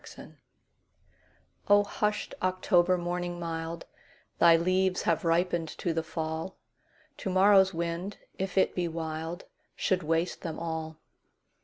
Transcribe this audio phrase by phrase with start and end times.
[0.03, 0.35] October
[1.67, 3.85] O HUSHED October morning mild,
[4.39, 6.57] Thy leaves have ripened to the fall;
[7.17, 9.45] To morrow's wind, if it be wild,
[9.75, 10.97] Should waste them all.